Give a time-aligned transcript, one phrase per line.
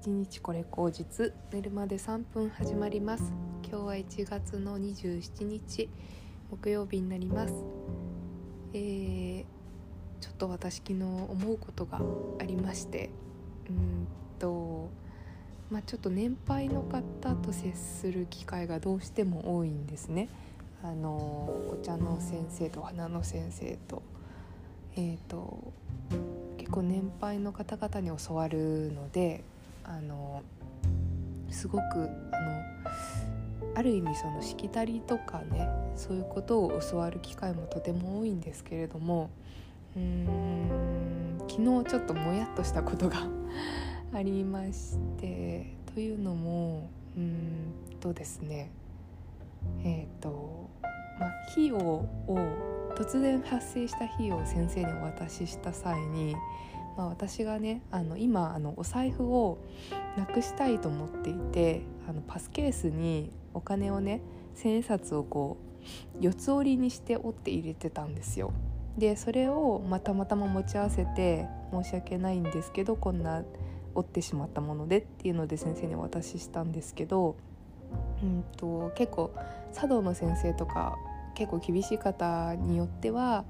[0.00, 1.32] 一日これ口実。
[1.52, 3.32] 寝るまで3分始まります。
[3.68, 5.90] 今日は1月の27日
[6.52, 7.54] 木曜日になります。
[8.72, 9.44] えー、
[10.20, 12.00] ちょっと私昨日思うことが
[12.38, 13.10] ありまして。
[13.68, 14.06] うん
[14.38, 14.88] と
[15.68, 20.28] まあちょっと年配の方と接する機会がどうしても多いんですね。
[20.80, 24.02] あのお茶の先生と花の先生と。
[24.94, 25.72] えっ、ー、と
[26.56, 29.42] 結構年配の方々に教わるので
[29.88, 30.42] あの
[31.50, 32.64] すごくあの
[33.74, 39.30] ある意味そのしきたりとかねそういうことを教わる機会もとても多いんですけれども
[39.96, 43.26] うーん昨日ちょっともやっとしたことが
[44.12, 48.70] ありましてというのもうんとですね
[49.84, 50.68] えっ、ー、と
[51.18, 52.06] まあ費用を
[52.94, 56.36] 突然発生した費用を先生にお渡しした際に
[56.98, 59.58] まあ、私がねあの今あのお財布を
[60.16, 64.20] なくしたいと思っていてあのパスケースにお金をね
[64.56, 65.58] 千円札をこ
[66.18, 68.52] う四つ折りにして折って入れてたんですよ。
[68.98, 73.44] でそれを、ま、たまたま持ち合わせて申し訳ないんですけどこんな
[73.94, 77.36] 折ってしまったものでっていうので先生にお渡ししたんですけど、
[78.24, 79.32] うんと、結構
[79.72, 80.98] 茶道の先生とか
[81.36, 83.44] 結構厳しい方によっては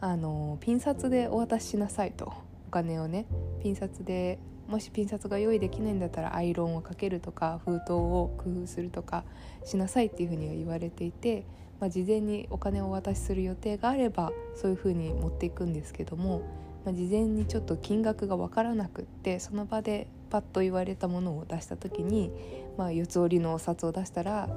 [0.00, 3.24] あのピン札でお渡ししなさいとお金をね
[3.62, 4.38] ピン札で
[4.68, 9.24] もしピン札が用意できないんだったらアイロンをかけるとか封筒を工夫するとか
[9.64, 11.46] しなさいっていうふうには言われていて、
[11.80, 16.42] まあ、事前にお金をお渡しする予定があればそういうふうに持っていくんですけども、
[16.84, 22.30] まあ、事前にちょっと金額が分からなくってその場でパッと言われたものを出した時に、
[22.76, 24.50] まあ、四つ折りのお札を出したら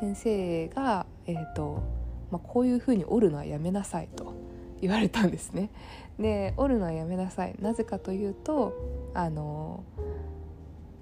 [0.00, 1.82] 先生が、えーと
[2.30, 4.39] まあ、こういうふうに折るのはやめなさいと。
[4.80, 5.70] 言われたんですね。
[6.18, 8.74] で折るのはやめなさいなぜかというと
[9.14, 9.84] あの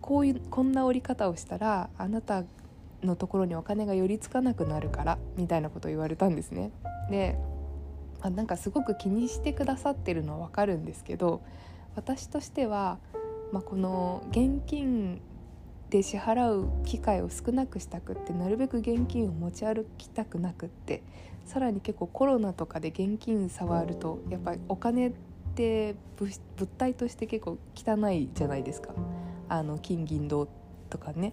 [0.01, 2.45] こういうこんな折り方をしたらあなた
[3.03, 6.71] のところにお金が寄りつかなくなるからみたいなことを言われたんですね。
[7.11, 7.39] で
[8.21, 11.41] あなんかすごく気にしてくださってるのは分かるんですけど
[11.95, 12.99] 私としては、
[13.53, 15.21] まあ、この現金
[15.91, 21.03] で支払う機会を少なくしたくってなるべく現金を持ち歩きたくなくって
[21.47, 25.13] さらに結構コロナとかで現金触るとやっぱりお金っ
[25.55, 26.41] て物
[26.77, 28.93] 体として結構汚いじゃないですか。
[29.49, 30.47] あの金銀銅
[30.91, 31.33] とかね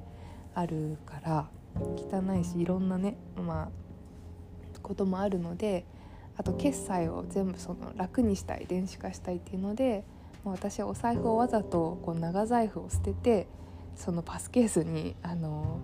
[0.53, 5.85] あるから汚いしいろんなねまあこともあるので
[6.37, 10.03] あと決済を全部その楽にしたい電子化したいっていうので、
[10.43, 13.47] まあ、私はお財布をわざとこう長財布を捨てて
[13.95, 15.79] そのパスケースにあの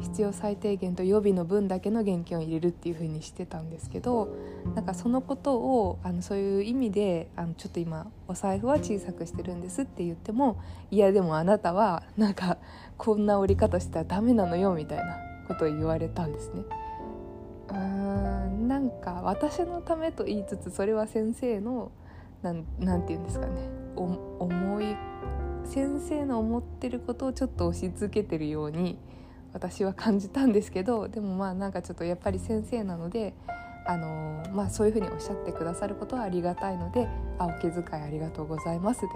[0.00, 4.34] 必要最低限と予備の分だけの現金を入れるっていう風にしてたんですけど
[4.74, 10.60] なんかそのことをあのそういう意味であのちょっと今お財布は小さくしてるんですって言っても
[10.90, 12.58] いやでもあなたはなんか
[12.96, 15.16] こんな折り方したらダメなのよみたいな
[15.48, 16.62] ことを言われたんですね。
[17.68, 21.90] うーんなんか私のためと言いつつそれは先生の
[22.42, 22.62] なん
[23.02, 23.52] て言うんですかね
[23.96, 24.96] 思い
[25.64, 28.98] 先生の思ってることをちょっと押し付けてるように
[29.52, 33.34] 私は感じたんですけどでもまあなんかちょっとやっぱり先生なので
[33.86, 37.06] あのー、まあ、そういうふうにおっしゃってくださることはありがたいので
[37.38, 39.08] 「あお気遣いありがとうございます」で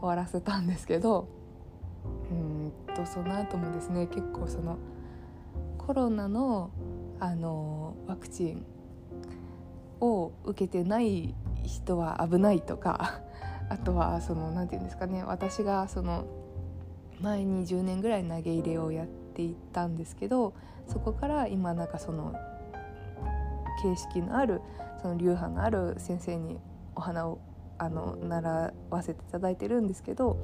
[0.00, 1.28] 終わらせたんですけど
[2.30, 4.78] うんとその後もですね結構その
[5.78, 6.70] コロナの、
[7.20, 8.64] あのー、ワクチン
[10.00, 13.20] を受けてない人は危ないとか
[13.68, 15.24] あとはその何て言うんですかね。
[15.24, 16.24] 私がその
[17.20, 20.54] 前に10年ぐらい投げ入れをやっていったんですけど
[20.86, 22.34] そこから今なんかその
[23.82, 24.60] 形式のある
[25.00, 26.58] その流派のある先生に
[26.94, 27.38] お花を
[27.78, 30.38] あの習わせていただいてるんですけど、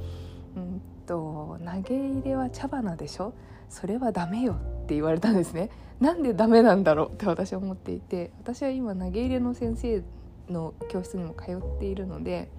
[0.57, 3.35] うんと、投げ入れは茶花でしょ？
[3.69, 5.71] それはダメよって言われたんですね。
[6.01, 10.03] なんでダメなんだろうって私は思っていて私は今投げ入れの先生
[10.49, 12.51] の教室にも通っているので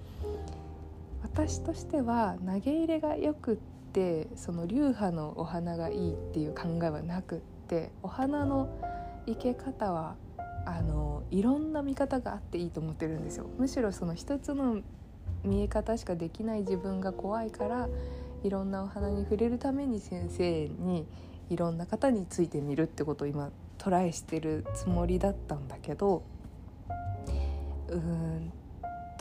[1.34, 3.56] 私としては投げ入れがよくっ
[3.92, 8.68] てその流派のお花がいいっていう考えはなくってお花の
[9.26, 10.14] 生け方は
[10.64, 13.46] あのいろんな見方があっていいと思ってるんですよ。
[13.58, 14.80] むしろその一つの
[15.42, 17.88] 見え方しかできない自分が怖いから
[18.44, 21.04] いろんなお花に触れるために先生に
[21.50, 26.22] いろんな方についてみるってことを今トライしてるつもりだったんだけど
[27.88, 28.52] うーん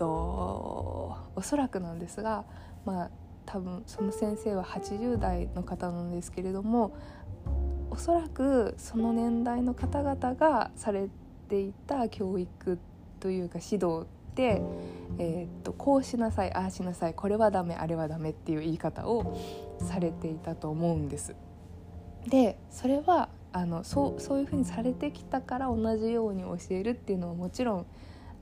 [0.03, 2.43] とおそらくなんですが
[2.85, 3.09] まあ
[3.45, 6.95] 多分その先生は80代の方なんですけれども
[7.89, 11.07] おそらくその年代の方々がされ
[11.47, 12.79] ていた教育
[13.19, 14.61] というか指導って
[15.19, 19.39] えー、っとこうしなさいああしなさいこれはダメあれはダメっていう言い方を
[19.79, 21.35] されていたと思うんです。
[22.27, 27.85] でそれはあのそうそういうふうにされてきたから同じように教えるっていうのはもちろん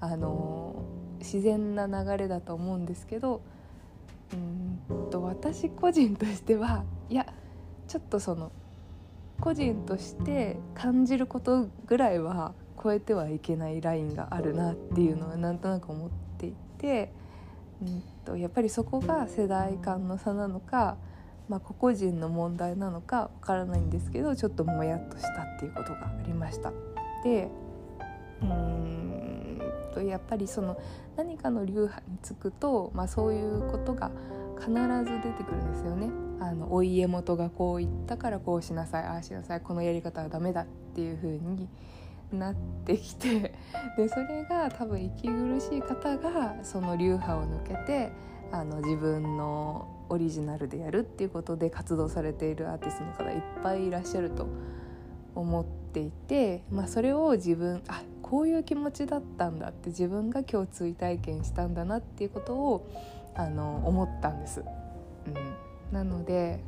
[0.02, 0.84] あの
[1.20, 3.42] 自然な流れだと思うんですけど
[4.34, 7.26] うんと私個人としてはいや
[7.88, 8.52] ちょっとその
[9.40, 12.54] 個人として感じることぐらいは
[12.84, 17.12] 超えてはいけないラインがあるなっていうのはなんとなく思っていて、
[17.82, 20.98] うんとやっぱりそこが世代間の差なのか
[21.52, 26.72] まあ、個々人の問題なのかわからないんですけどちょっともやっとしたっていうことがありました。
[27.26, 27.50] で
[28.42, 28.71] うーん
[29.92, 30.78] とやっぱりその
[31.16, 34.12] 何かの流派につくと、まあ、そういうことが
[34.60, 36.10] 必ず出てくるんですよね。
[36.40, 40.66] あのお家元がこう言ったからこうしなさいああしなさいこのやり方はダメだっ
[40.96, 41.68] ていう風に
[42.34, 43.54] なってきて
[43.96, 48.12] でそれが多分息苦しい方がその流派を抜けて
[48.52, 54.48] あの自分のオリジナルでやるっていうことで活動されているアーティストの方いっぱいいらっしゃると
[55.36, 62.88] 思っていて、まあ、それを自分あこういう気持ちだったんだって自分が今日追体験したんだなっていうことを
[63.36, 64.64] あの思ったんです。
[65.28, 66.60] うん、なので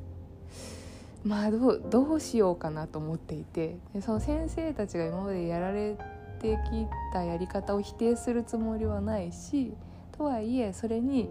[1.24, 5.98] まあどうどうしようかなと思っていてでその先生たちが今までやられ
[6.40, 9.74] てきたやり方を否定するつもりはないし
[10.18, 11.30] とはいえそれに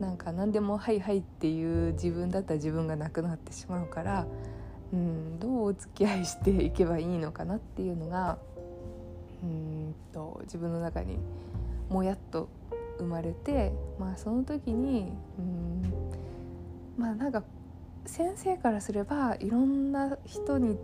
[0.00, 4.26] なんか何でも「はいはい」っていう自分だったら自分がなくなってしまうから、
[4.94, 8.38] うん、どうお付き合いしていけばいいのかなっていうのが
[9.42, 11.18] うんと自分の中に
[11.90, 12.48] もやっと
[12.98, 15.82] 生まれて、まあ、その時にうん
[16.96, 17.42] まあなんか
[18.06, 20.78] 先生からすればいろんな人に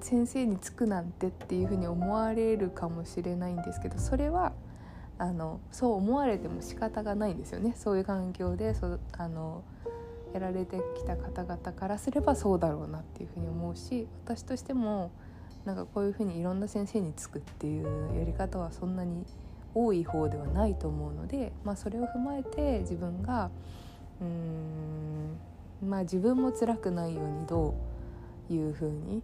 [0.00, 4.52] 先生につくなんてっていうふうに思われるかもしれないんですけどそれは
[5.16, 7.72] あのそう思われても仕方がないんですよね。
[7.78, 9.62] そういう環境でそあの
[10.34, 15.12] やられてきた方々からすればそうだろうなっていうふうに思うし私としても
[15.64, 19.24] なんかこういうふうにいろんな先生につくっていうやり方はそんなに
[19.74, 23.50] 多い方ではないと思うので、まあ、それを踏まえて自分が
[24.20, 25.38] うーん
[25.88, 27.74] まあ自分も辛くないようにど
[28.50, 29.22] ういうふうに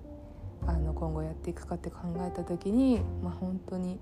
[0.67, 3.99] あの今後やっていくかって考えた時に、まあ、本当に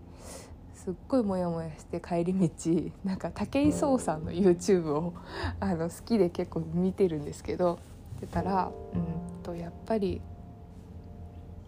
[0.78, 5.12] すっごいモヤモヤして帰り道 なんか武井壮さんの YouTube を
[5.58, 7.80] あの好きで結構見てるんですけど
[8.20, 10.20] 出たらうんとやっぱり、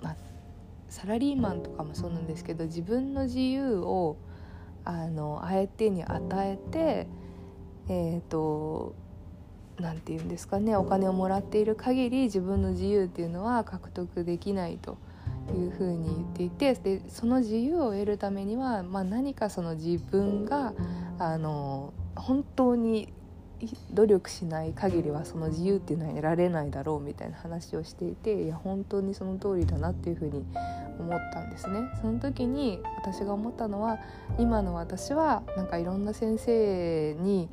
[0.00, 0.16] まあ、
[0.88, 4.16] サラリーマンとかもそうなんですけど自分の自由を
[4.84, 7.08] あの相手に与えて
[7.88, 8.94] えっ、ー、と
[9.80, 14.98] 何て言うんですかねお金をもらっている限り自分の自由っていうのは獲得できないと。
[15.56, 20.72] いうふうに言っていてでその自由を得るためには、まあ、何かその自分が
[21.18, 23.12] あの本当に
[23.92, 30.44] 努力しない限りはその自由っていうのは得られないだろうみたいな話をしていていや本当にその通りだなっていうふうに
[30.98, 31.80] 思ったんですね。
[32.00, 33.98] その時に私が思ったのは
[34.38, 37.48] 今の私はなんかいろんな先生に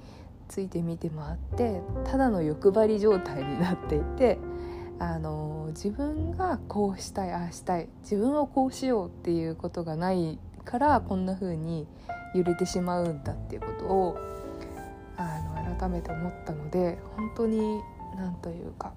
[0.48, 4.38] ついて見て回ってただの欲張り状態になっていて
[5.00, 11.88] あの自分がこうしたいああしたい自分をこうしようっていうことがないからこんな風に
[12.34, 14.18] 揺れてしまうんだっていうことを
[15.18, 17.80] あの改めて思ったので本当に
[18.16, 18.94] 何というか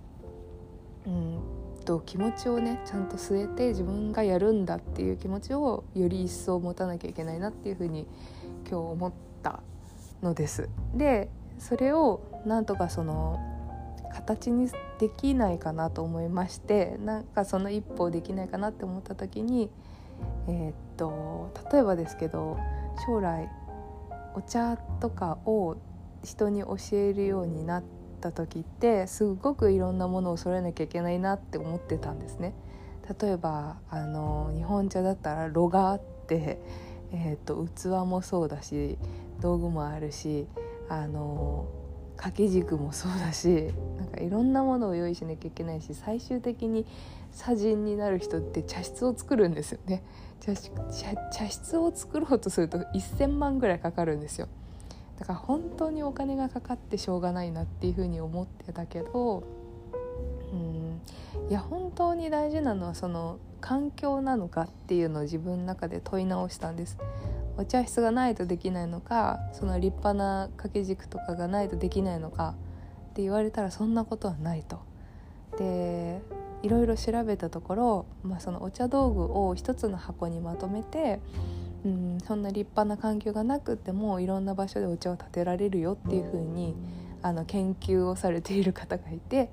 [1.06, 1.40] うん
[1.84, 8.06] と気持ちをねちゃんと据えて自分がやるんだっていう気持ちをより一層持たなきゃいけないなっていうふうに
[8.68, 9.60] 今日思った
[10.22, 10.68] のです。
[10.94, 13.38] でそれをなんとかその
[14.36, 19.70] 形にできないかなと思いましてなんかその一歩できないかなって思った時に
[20.48, 22.58] えー、っと例えばですけど
[23.06, 23.48] 将来
[24.34, 25.76] お茶とかを
[26.22, 27.84] 人に教えるようになっ
[28.20, 32.54] た時ってすごくいろんなものを揃えなきゃいけないなって思ってたんですね。
[33.20, 36.60] 例えばあの日本茶だったら炉があって、
[37.12, 38.98] えーと、と器もそうだし
[39.40, 40.46] 道具もあるし
[40.88, 41.66] あの
[42.20, 46.84] 掛け軸もそうだしなんかいろんなものを用意しなきゃいけないし最終的に
[47.34, 50.02] 茶人になる人って茶室を作るんですよね。
[50.40, 50.54] 茶
[51.48, 54.48] 室を作ろうとすると1,000万ぐらいかかるんですよ。
[55.18, 59.42] だから本当にお金がかかってしょうがないなっていうふうに思ってたけど
[60.52, 61.00] うん
[61.48, 66.98] いや本当に大事なのはその環境なのかっていうのを自分の中で問い直したんです。
[67.56, 72.54] お茶室がないとできないのかその立派な掛け軸とかがないとできないのか
[73.10, 74.80] って言われたらそんなことはないと。
[75.58, 76.22] で
[76.62, 81.18] いろいろ調べたところ、まあ、そのお茶道具を一つの箱にまとめて
[81.84, 86.74] うん、そんな立派な環境がなくてもいろんな場所でお茶を立てられるよっていう風に
[87.22, 89.50] あに研究をされている方がいて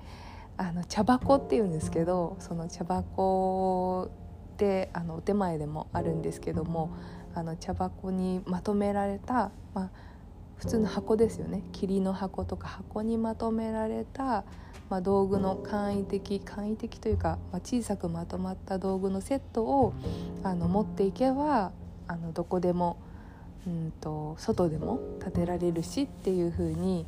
[0.58, 4.10] あの茶箱っていうんですけどその茶箱
[4.58, 6.92] であのお手前でもあるんですけども
[7.38, 9.90] あの茶箱にまとめられた、まあ、
[10.56, 11.62] 普通の箱ですよね。
[11.72, 14.44] 霧の箱とか箱にまとめられた、
[14.90, 19.94] まあ、道具の簡易的簡易的というか、まあ、小さくまとまった道具のセットを
[20.44, 21.72] あの持っていけば
[22.08, 22.98] あのどこでも
[23.68, 27.06] うんと外でも建てられるしっていう風に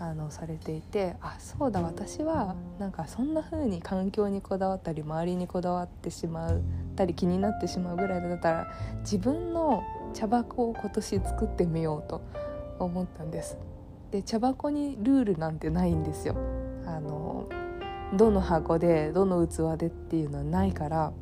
[0.00, 6.62] あにされていてあそうだ私はなんかそんな風に環境にこだわったり周りにこだわってしまう
[6.98, 8.66] ったり気になってしまうぐらいだったら
[9.00, 12.22] 自分の茶箱を今年作ってみようと
[12.80, 13.56] 思ったんです。
[14.10, 16.34] で茶箱にルールなんてないんですよ。
[16.86, 17.48] あの
[18.16, 21.12] どの箱でどの器でっていうのはないから、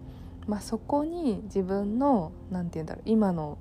[0.47, 3.59] まあ、そこに自分の何て言うんだろう今の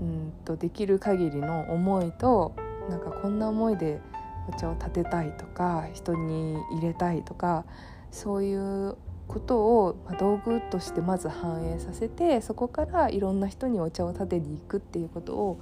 [0.00, 2.54] うんとできる限りの思いと
[2.88, 4.00] なんかこんな思いで
[4.48, 7.64] お茶を立てたいとか人に入れたいとか
[8.10, 8.96] そういう
[9.28, 15.58] ことを、ま道具としてまず反映させてそこからいろんな人にお茶を立てに行くっていうことを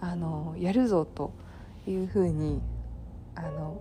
[0.00, 1.32] あのやるぞと
[1.86, 2.60] いうふうに
[3.34, 3.80] あの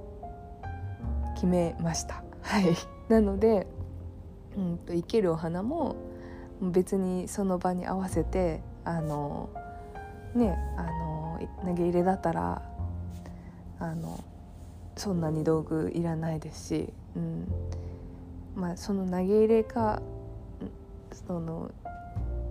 [1.35, 2.23] 決めました。
[2.41, 2.75] はい、
[3.09, 3.67] なので、
[4.57, 5.95] うんと、生けるお花も
[6.61, 9.49] 別にその場に合わせてあの
[10.35, 12.61] ねあの投げ入れだったら
[13.79, 14.23] あの
[14.95, 17.47] そんなに道具いらないですし、うん
[18.55, 20.01] まあ、その投げ入れか
[21.27, 21.71] その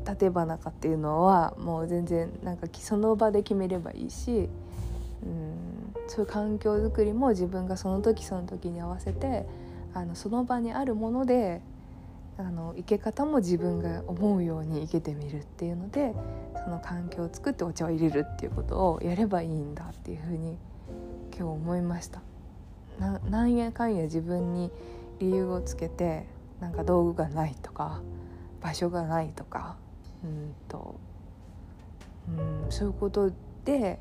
[0.09, 4.49] 立花かっていうのはもう全然なんかその場で決めればいいし、
[5.23, 9.47] うん、そういう環境づくりも自分がその時その時に合わせて
[9.95, 11.61] あのその場にあるもので
[12.38, 16.14] あの生け方も自分が思うように生けてみるっていうので
[16.64, 20.57] その環境を作ってお茶を入れるっていうことをやればいいんだっていうふうに
[21.37, 22.23] 今日思いました。
[23.30, 24.71] なんやかんや自分に
[25.21, 26.27] 理由をつけて
[26.61, 28.03] なんか道具がないとか
[28.61, 29.77] 場所がないとか
[30.25, 30.99] うんと
[32.29, 33.31] うんそういうこと
[33.65, 33.99] で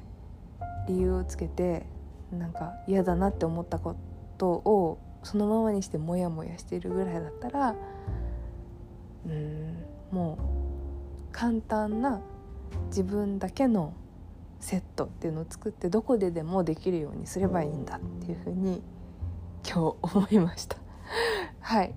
[0.87, 1.85] 理由をつけて
[2.31, 3.95] なんか嫌だなって思ったこ
[4.37, 7.75] とをそのままにしてモヤモヤしているぐらいだったら
[9.25, 10.37] うんも
[11.31, 12.21] う簡単な
[12.87, 13.93] 自分だけの
[14.59, 18.81] セットっていうのを作ってどこででもできるようにすればいいんだっていうふうに
[19.65, 20.88] 今日思いました。
[21.69, 21.93] はい、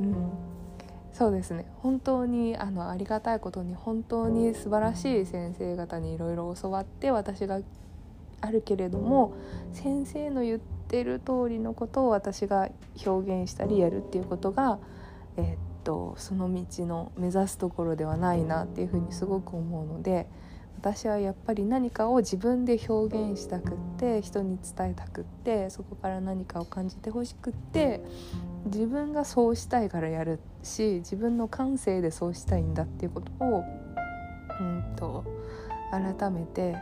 [0.00, 0.30] うん、
[1.14, 7.60] そうですね本当にあのありがたいことに本当に素晴らしい先生方にいろいろ教わって私が
[8.42, 9.32] あるけれども
[9.72, 12.68] 先生の言ってる通りのことを私が
[13.06, 14.78] 表現したりやるっていうことが、
[15.38, 20.26] えー、っとその道の目指すところではないなっていうふうにすごく思うので。
[20.80, 28.00] 私はやっぱり何かを自分で表現したくって人に伝えたくってそこから何かを感じてほしくって
[28.66, 33.64] 自分がそうしたいからやるし自分の感性でそうしたいんだっていうことを
[34.60, 35.24] うんと
[35.90, 36.76] 改めて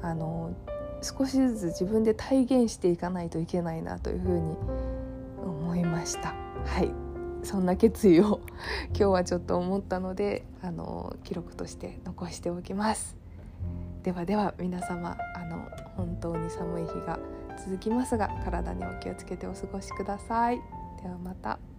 [0.00, 0.54] あの
[1.02, 4.56] 少しずつ自分で体現していかないといけないなというふうに
[5.44, 6.34] 思いました。
[6.64, 7.01] はい
[7.42, 8.40] そんな決意を
[8.90, 13.16] 今日はちょっと思ったのであの記録として残しておきます
[14.02, 17.18] ではでは皆様あの本当に寒い日が
[17.64, 20.60] 続きますが体にお気をつけてお過ごしください
[21.02, 21.71] ではまた。